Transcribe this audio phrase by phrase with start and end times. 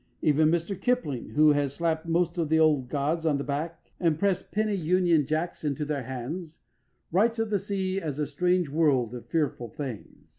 [0.23, 4.17] Even Mr Kipling, who has slapped most of the old gods on the back and
[4.17, 6.57] pressed penny Union Jacks into their hands,
[7.11, 10.29] writes of the sea as a strange world of fearful things.